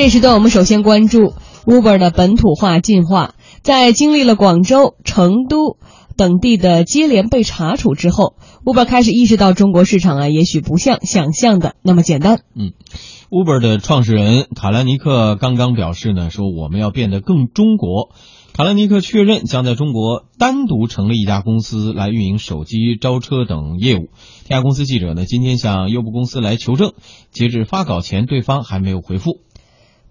[0.00, 1.34] 这时段我们首先关注
[1.66, 5.76] Uber 的本土化进化，在经历了广州、成都
[6.16, 8.34] 等地的接连被查处之后
[8.64, 12.40] ，Uber 开始意识到中国市场啊，也许不像想象的那么简单。
[12.56, 12.72] 嗯
[13.28, 18.08] ，Uber 的创始人卡兰尼克刚刚表示呢，说我们要变得更中国。
[18.54, 24.08] 卡兰尼克确认将在中国单独成立一家公司来运营手机招车等业务。
[24.46, 26.94] 天下公司记者呢，今天向优步公司来求证，
[27.30, 29.40] 截至发稿前，对方还没有回复。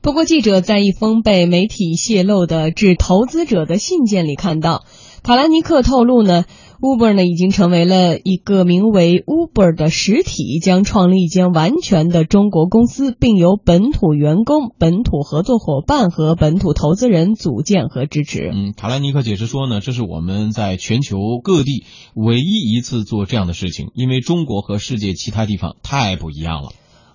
[0.01, 4.85] 不过，记者在一封被媒体泄露的致投资者的信件里看到，
[5.23, 6.45] 卡兰尼克透露呢
[6.79, 18.49] ，Uber 呢已经成为了一个名为 Uber 的实体，将创立一间完全的中国公司，并由本土员工、本土合作伙伴和本土投资人组建和支持。
[18.53, 21.83] 嗯，卡兰尼克解释说呢，这是我们在全球各地
[22.15, 26.69] 唯一一次做这样的事情，因为中国和世界其他地方太不一样了。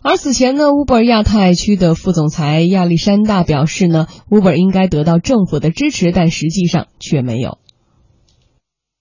[0.06, 7.56] 而此前呢，Uber 亚太区的副总裁亚历山大表示呢，Uber 应该得到政府的支持，但实际上却没有。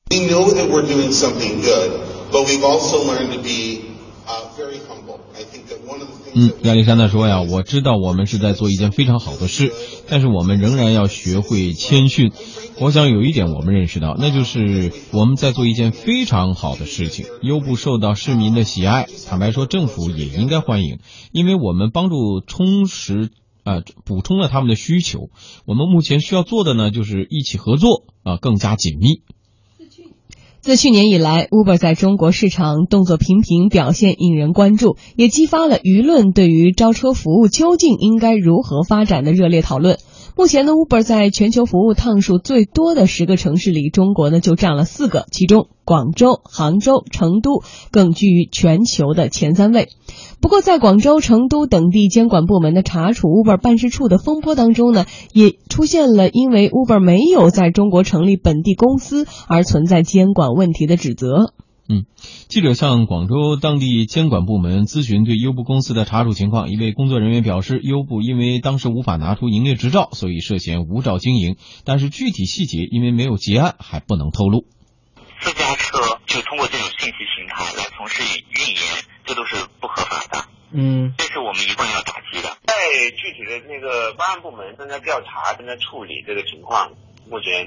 [0.10, 1.92] We know that we're doing something good,
[2.32, 3.73] but we've also learned to be
[6.36, 9.72] 嗯，亚历山大说呀，我知道我们是在做一件非常好的事，
[10.10, 12.32] 但是我们仍然要学会谦逊。
[12.80, 17.28] 我想有一点我们认识到，那就是我们在做一件非常好的事情。
[17.44, 20.98] 优步受到市民的喜爱，坦白说，政府也应该欢迎，
[21.32, 23.30] 因为我们帮助充实
[23.64, 25.30] 呃补充了他们的需求。
[25.68, 29.22] 我们目前需要做的呢，就是一起合作啊，更加紧密。
[30.64, 39.98] 自去年以来，Uber 在中国市场动作频频，表现引人关注，也激发了舆论对于招车服务究竟应该如何发展的热烈讨论。
[40.38, 49.90] 目前呢，Uber 在全球服务趟数最多的十个城市里，中国呢就占了四个，其中广州、杭州、成都更居于全球的前三位。
[50.44, 61.54] 不过，在广州、成都等地监管部门的查处 Uber 办事处的风波当中呢，也出现了因为 Uber 没有在中国成立本地公司而存在监管问题的指责。
[61.88, 62.04] 嗯，
[62.50, 74.66] 记者向广州当地监管部门咨询对优步公司的查处情况，一位工作人员表示，优步因为当时无法拿出营业执照，所以涉嫌无照经营，但是具体细节因为没有结案，还不能透露。
[75.40, 78.82] 私家车就通过这种信息平台来从事运营，
[79.26, 80.46] 这都是不合法的。
[80.72, 82.50] 嗯，这是我们一贯要打击的。
[82.66, 82.74] 在
[83.18, 86.92] 具体的那个办案部门正在调查，正在处理这个情况，
[87.30, 87.66] 目前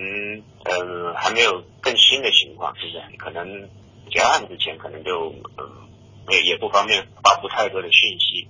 [0.64, 3.16] 呃还没有更新的情况，是不是？
[3.18, 3.68] 可能。
[4.08, 5.10] 结案之前可能就
[5.56, 5.66] 呃
[6.30, 8.48] 也也不方便发布太多的讯息。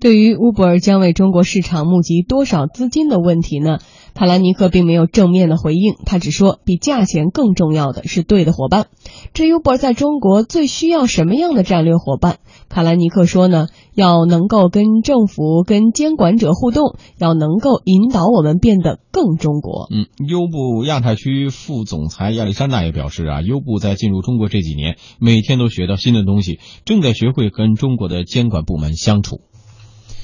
[0.00, 3.78] 对于 Uber 将为中国市场募集多少资金的问题呢？
[4.18, 8.88] 卡兰尼克并没有正面的回应，他只说比价钱更重要的是对的伙伴。
[9.32, 19.86] 至于 Uber 在中国最需要什么样的战略伙伴，卡兰尼克说呢，要能够跟政府、跟监管者互动，要能够引导我们变得更中国。
[19.92, 29.42] 嗯，优步亚太区副总裁亚历山大也表示啊，优步在进入中国这几年，每天都学到新的东西，正在学会跟中国的监管部门相处。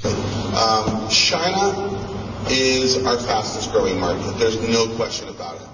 [0.03, 1.73] Um, China
[2.51, 4.39] is our fastest growing market.
[4.39, 5.69] There's no question about it.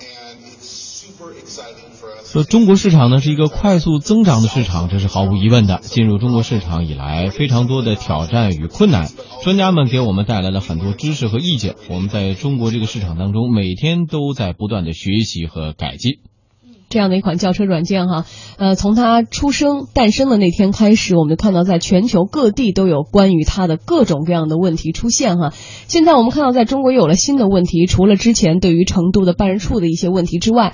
[0.00, 2.32] And it's super exciting for us.
[2.32, 5.78] 说中国市场呢是一个快速增长的市场，这是毫无疑问的。
[5.80, 9.08] 进入中国市场以来，非常多的挑战与困难，
[9.42, 11.76] 专家们给我们带来了很多知识和意见。
[11.88, 16.18] 我们在中国这个市场当中，每天都在不断的学习和改进。
[16.88, 18.24] 这样的一款轿车软件哈，
[18.56, 25.52] 呃，从它出生诞生的那天开始，我们就看到在全球各地都有关于它的各种各样的问题出现哈。
[25.88, 30.72] 现在我们看到在中国有了新的问题，除了之前对于成都的办事处的一些问题之外，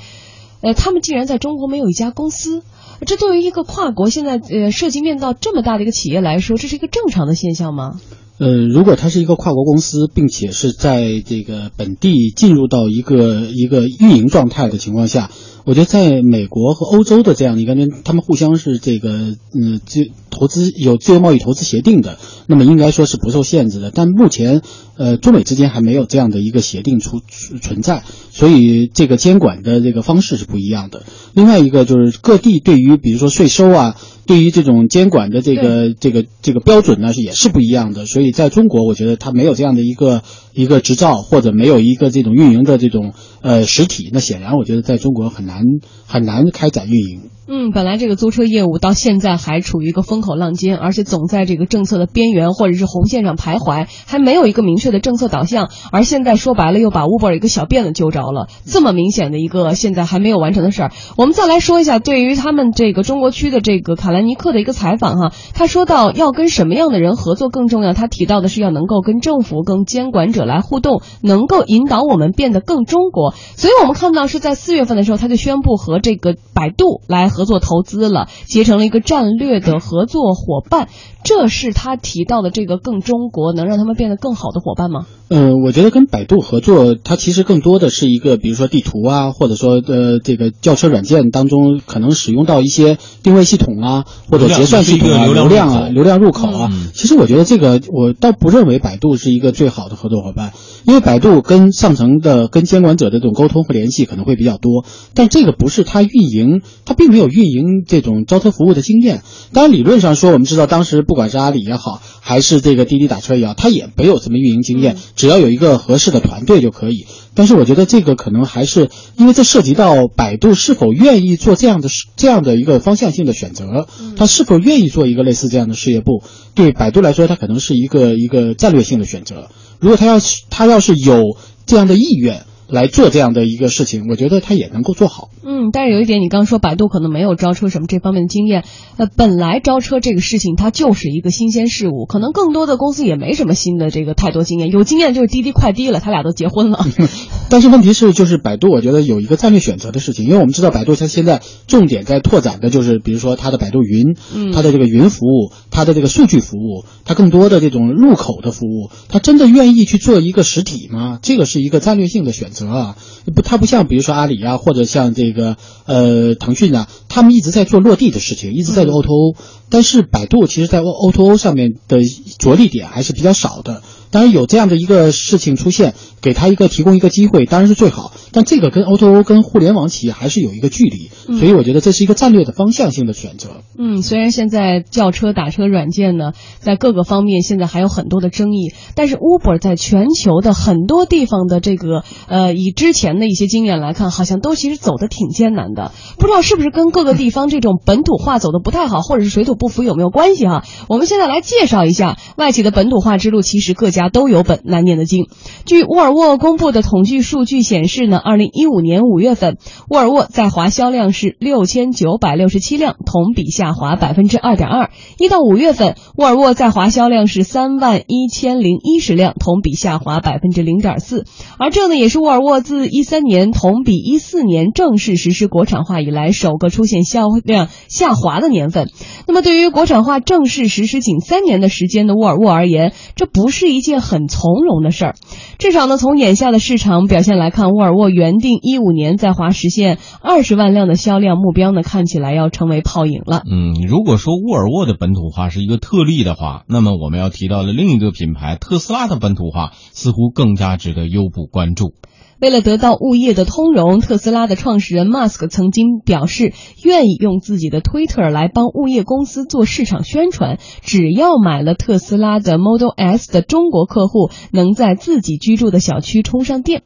[0.61, 2.63] 呃，他们竟然在中国没有一家公司，
[3.07, 7.93] 这对于一个跨国现在呃涉及面到这么大的一个企业来说，这是一个正常的现象吗？
[8.39, 15.31] 呃，如果它是一个跨国公司，并且是在这个本地进入到一个一个运营状态的情况下。
[15.71, 20.03] 我觉得在美国和欧洲的这样的一个，他们互相是这个，嗯，就
[20.41, 23.91] 投资有自由贸易投资协定的，那么应该说是不受限制的。
[23.91, 24.63] 但目前，
[24.97, 27.21] 呃，中美之间还没有这样的一个协定出
[27.61, 31.03] 存在，所以这个监管的这个方式是不一样的。
[31.35, 38.07] 另外一个就是各地对于比如说税收啊，对于这种监管的这个这个这个标准呢是也是不一样的。
[38.07, 40.23] 所以在中国，我觉得它没有这样的一个
[40.55, 43.13] 一个执照，或者没有一个这种运营的这种
[43.43, 45.65] 呃实体，那显然我觉得在中国很难
[46.07, 47.21] 很难开展运营。
[47.53, 55.69] 嗯，本来这个租车业务到现在还处于一个风口浪尖，而且总在这个政策的边缘或者是红线上徘徊，还没有一个明确的政策导向。
[55.91, 60.93] 而现在说白了，又把 Uber 一个小辫子揪着了，这么明显的一个现在还没有完成的事儿。
[61.17, 73.35] 我们再来说一下对于他们这个中国区的这个卡兰尼克的一个采访哈，他说到要跟什么样的人合作更重要，他提到的是要能够跟政府、跟监管者来互动，能够引导我们变得更中国。
[73.57, 77.40] 所以我们看到是在四月份的时候，他就宣布和这个百度来合。
[77.41, 80.91] 合作投资了，结成了一个战略的合作伙伴，
[81.25, 85.07] 这是他提到的这个更中国，能让他们变得更好的伙伴吗？
[85.31, 96.73] 呃，我觉得跟百度合作，它其实更多的是一个，比如说地图啊，或者说呃这个轿车软件当中可能使用到一些定位系统啊，或者结算系统啊，流量啊，流量入口啊。
[96.93, 100.53] 其实我觉得这个我倒不认为百度是一个最好的合作伙伴，
[100.85, 104.85] 因为百度跟上层的、跟监管者的这种沟通和联系可能会比较多，
[105.15, 107.31] 但这个不是它运营，它并没有。
[107.31, 109.23] 运营这种招车服务的经验，
[109.53, 117.07] 当然理论上说，我们知道当时不管是阿里也好，还是这个滴滴打车也好，它也没有什么运营经验，只要有一个合适的团队就可以。
[117.35, 118.89] 但是我觉得这个可能还是
[119.19, 123.87] 因为这涉及到百度是否愿意做这样的这样的一个方向性的选择，
[124.17, 126.23] 它是否愿意做一个类似这样的事业部，
[126.55, 129.51] 对百度来说，它可能是一个一个战略性的选择。
[129.79, 132.47] 如果他要是他要是有这样的意愿。
[132.71, 135.29] 来做这样的一个事情，我觉得他也能够做好。
[135.45, 138.65] 嗯，但是有一点，你刚刚说百度可能没有招车什么这方面的经验。
[138.97, 144.71] 呃，本来招车这个事情它就是一个新鲜事物，可能更多的公司也没什么新的这个太多经验。
[144.71, 146.87] 有经验就是滴滴快滴了，他俩都结婚了。
[147.51, 154.15] 但是问题是，就是百度，我觉得有一个战略选择的事情，因为我们知道百度它现在重点在拓展的就是，比如说它的百度云，
[154.53, 161.19] 它的这个云服务，它的这个数据服务，它更多的这种入口的服务，它真的愿意去做一个实体吗？
[161.23, 162.60] 这个是一个战略性的选择。
[162.69, 162.97] 啊，
[163.35, 169.37] 不，它不像比如说阿里啊，或者像这个呃腾讯啊，他们一直在做落地的事情，一直在做 O2O，
[169.69, 171.99] 但是百度其实在 O2O 上面的
[172.39, 173.83] 着力点还是比较少的。
[174.11, 178.13] 当然有这样的一个事情出现，给他一个提供一个机会，当然是最好。
[178.33, 183.63] 但这个跟 O2O 跟互联网企业还是有一个距离，所以我觉得这是一个战略的方向性的选择。
[183.79, 195.93] 嗯，虽然现在轿车打车软件呢，在各个方面现在还有很多的争议，但是 Uber 在全球的很多地方的这个呃，以之前的一些经验来看，好像都其实走的挺艰难的。
[196.19, 200.65] 不知道是不是跟各个地方这种本土化走的不太好，或者是水土不服有没有关系哈？
[200.89, 205.27] 我们现在来介绍一下外企的本土化之路，其实各家都有本难念的经。
[205.67, 208.19] 据沃尔沃公布的统计数据显示呢。
[208.31, 209.59] 二零一五年五月份，
[209.89, 214.91] 沃尔沃在华销量是六千九百六十七辆，同比下滑百分之二点二。
[215.19, 221.25] 一到五月份，沃尔沃在华销量是三万一千零一十辆，同比下滑百分之零点四。
[221.59, 228.91] 而这呢，也是沃尔沃自一三年同比一四年正式实施国产化以来首个出现销量下滑的年份。
[229.27, 235.15] 那么，对于国产化正式实施仅三年的时间的沃尔沃而言，这不是一件件很从容的事儿。
[235.59, 238.09] 至少呢，从眼下的市场表现来看，沃尔沃。
[238.21, 243.43] 原定一五年在华实现二十万辆的销量目标呢，看起来要成为泡影了。
[243.51, 251.95] 嗯，如果说沃尔沃的本土化是一个特例的话，那么我们要提到的另一个品牌特斯拉的本土化似乎更加值得优步关注。
[252.41, 260.59] 为了得到物业的通融，特斯拉的创始人 Musk 曾经表示，愿意用自己的推特来帮物业公司做市场宣传。
[260.81, 266.83] 只要买了特斯拉的 Model S 的中国客户，能在自己居住的小区充上电。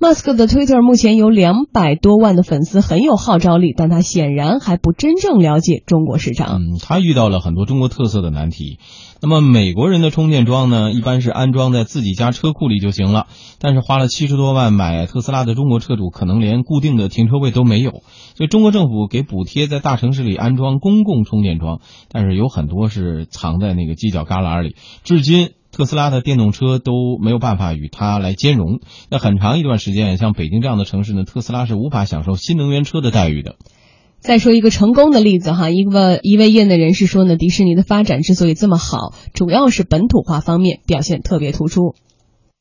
[0.00, 6.58] Musk 的 Twitter 目前有两百多万的粉丝，很有号召力，但他显然还不真正了解中国市场。
[6.58, 8.78] 嗯，他遇到了很多中国特色的难题。
[9.22, 13.26] 那么美国人的充电桩呢，一般是安装在自己家车库里就行了。
[13.58, 18.02] 但是花了七十多万买特斯拉的中国车主，可能连固定的停车位都没有。
[18.34, 21.80] 所以中国政府给补贴在大城市里安装公共充电桩，
[22.10, 24.76] 但是有很多是藏在那个犄角旮旯里。
[25.04, 28.78] 至今，特斯拉的电动车都没有办法与它来兼容。
[29.10, 33.56] 那很长一段时间，像北京这样的城市呢，特斯拉是无法享受新能源车的待遇的。
[34.20, 41.96] 再说一个成功的例子哈，一个一位业内人士说呢，迪士尼的发展之所以这么好，主要是本土化方面表现特别突出。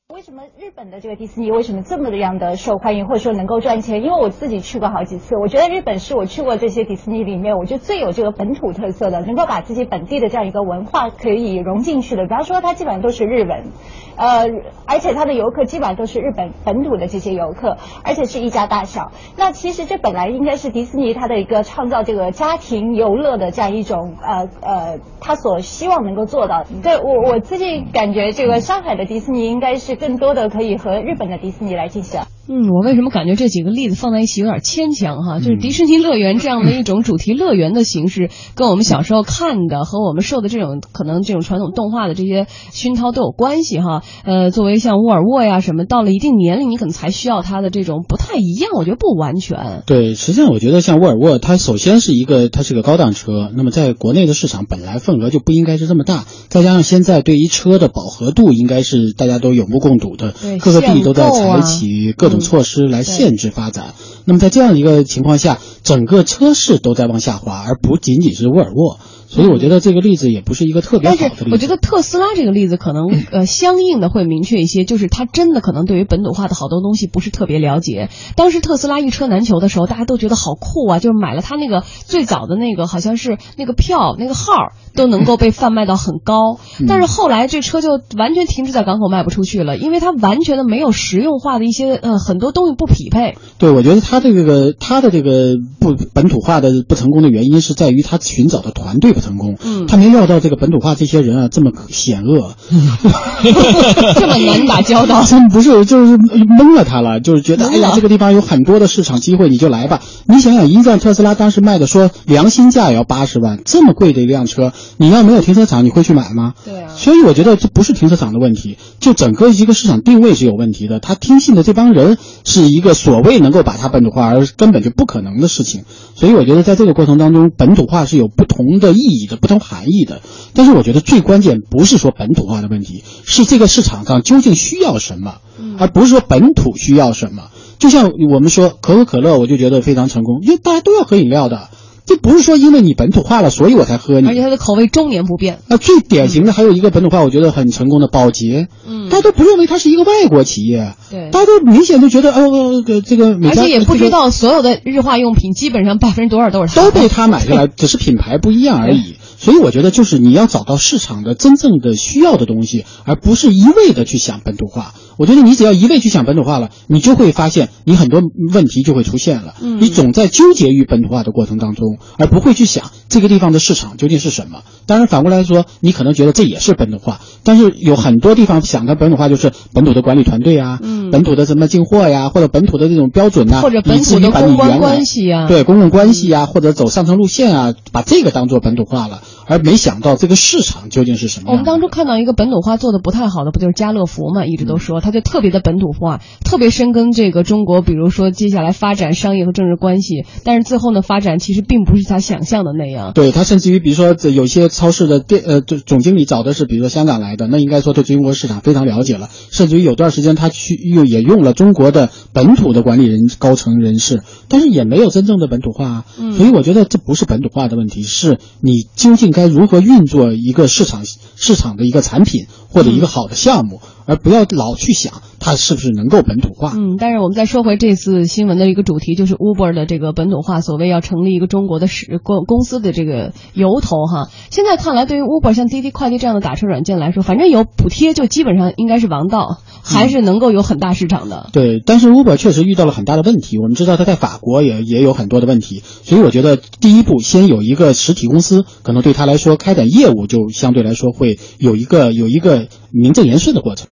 [0.09, 4.03] 为什么日本的这个迪士尼为什么这么的样的受欢迎，或者说能够赚钱？
[4.03, 12.23] 因为我自己去过好几次，我觉得日本是我去过这些迪士尼里面，我觉得最有这个本土特色的，能够把自己本地的这样一个文化可以融进去的。
[12.23, 13.71] 比方说，它基本上都是日文，
[14.17, 14.45] 呃，
[14.85, 19.13] 而且它的游客基本上都是日本本土的这些游客，而且是一家大小。
[19.37, 26.65] 那其实这本来应该是迪士尼它的一个创造这个家庭游乐的这样一种呃呃，它所希望能够做到。
[26.83, 30.02] 对我我自己感觉，这个上海的迪士尼应该是。
[30.03, 32.19] 更多的可以和日本的迪士尼来进行。
[32.49, 35.39] 嗯，我为什么感觉这几个例子放在一起有点牵强哈？
[35.39, 44.03] 就是迪士尼乐园这样的一种主题乐园的形式，跟我们小时候看的和我们受的这种可能这种传统动画的这些熏陶都有关系哈。
[44.25, 49.83] 呃，作为像沃尔沃呀什么，到了一定年龄你可能才需要它的这种不太一样，我觉得不完全。
[49.85, 63.01] 对，实际上我觉得像沃尔沃，它首先是一个它是个高档车，那么在国内的市场本来份额就不应该是这么大，再加上现在对于车的饱和度应该是大家都有目共睹的，各个地都在采取各种措施来。
[63.13, 63.93] 限制发展，
[64.25, 68.99] 那么在这样一个情况下，整个车市都在往下滑，而不仅仅是沃尔沃。
[69.33, 71.47] 所以我觉得这个例子也不是一个特别好的例子。
[71.51, 78.09] 我觉得特斯拉这个例子可能 呃相应的会明确一些，就是它真的可能对于本土化的好多东西不是特别了解。
[78.35, 84.53] 当时特斯拉一车难求的时候，大家都觉得好酷啊，就是买了它那个最早的那个好像是那个票那个号
[84.95, 86.59] 都能够被贩卖到很高。
[86.87, 93.35] 但是后来这车就完全停滞在港口卖不出去了，因为它完全的没有实用化的一些呃很多东西不匹配。
[93.57, 99.22] 对，我觉得它这个它的这个不本土化的不成功的原因是在于它寻找的团队不。
[99.23, 102.53] 成功，嗯，他没料到这个本土化这些人啊这么险恶，
[104.15, 105.23] 这么难打交道。
[105.51, 110.01] 不是，就是蒙了他了，就是觉得哎呀，这个地方有很多的市场机会，你就来吧。
[110.27, 116.53] 你想想，一辆特斯拉当时卖的说良心价也要八十万，这么贵的一辆车，你要没有停车场，你会去买吗？
[116.65, 116.91] 对啊。
[116.95, 120.99] 所以我觉得这不是停车场的问题，就整个一个市场定位是有问题的。
[120.99, 125.83] 他听信的这帮人是一个所谓能够把它本土化，而根本就不可能的事情。
[126.15, 129.12] 所以我觉得在这个过程当中，本土化是有不同的意义。
[129.27, 130.21] 的不同含义的，
[130.53, 135.37] 但是我觉得最关键不是说本土化的问题，是这个市场上究竟需要什么，
[135.77, 137.49] 而不是说本土需要什么。
[137.79, 141.69] 就像我们说可口可乐，我就觉得非常成功，因为大家都要喝饮料的。
[142.05, 144.27] 这不是说因为你本土化了，所以我才喝你。
[144.27, 145.59] 而且它的口味终年不变。
[145.67, 159.15] 那最典型的还有一个本土化，我觉得很成功的宝洁，嗯，大家都不认为它是一个外国企业，对，大家都明显都觉得，哦，这个而且也不知道所有的日化用品基本上百分之多少都是都被他买下来， 只是品牌不一样而已。
[159.37, 164.93] 所以我觉得就是你要找到市场的真正的需要的东西，而不是一味的去想本土化。
[165.17, 168.21] 我觉得你只要一味去想本土化了，你就会发现你很多
[168.53, 169.53] 问题就会出现了。
[169.61, 174.61] 嗯，你总在纠结于本土化的过程当中，而不会去想这个地方的市场究竟是什么。
[174.85, 189.21] 当然反过来说，你可能觉得这也是本土化，但是有很多地方想的本土化就是本土的管理团队啊，嗯，本土的什么进货呀，或者本土的这种标准呐，或者本土的公关关系啊，对公共关系啊，或者走上层路线啊，把这个当做本土化了。
[189.45, 191.51] 而没想到这个市场究竟是什么？
[191.51, 194.45] 我们当初看到一个本土化做的不太好的，不就是家乐福嘛？
[194.45, 200.25] 一直都说它就特别的本土化，特别深耕这个中国，比如说接下来发展商业和政治关系。
[200.45, 203.11] 但是最后呢，发展其实并不是他想象的那样。
[203.13, 209.29] 对他甚至于，比如说有些超市的店呃总总经理找的是比如说香港来的，那应该说对中国市场非常了解了。
[209.51, 216.05] 甚至于有段时间他去用也用了中国的本土的管理人高层人士，但是也没有真正的本土化。
[216.17, 219.32] 嗯，所以我觉得这不是本土化的问题，是你究竟。
[219.33, 223.81] 该如何运作一个市场市场的一个产品或者一个好的项目？
[224.05, 226.71] 而不要老去想它是不是能够本土化。
[226.73, 234.29] 嗯，但是我们再说回这次新闻的一个主题，就是 Uber 的这个本土化，所谓要成立一个中国的市公公司的这个由头哈。
[234.49, 241.49] 现在看来，对于 Uber 像滴滴快递这样的打车软件来说，反正有补贴就基本上应该是王道，还是能够有很大市场的。
[241.51, 243.57] 对，但是 Uber 确实遇到了很大的问题。
[243.57, 253.87] 我们知道它在法国也也有很多的问题，所以我觉得第一步先有一个实体公司，可能对他来说开展业务就相对来说会有一个有一个名正言顺的过程。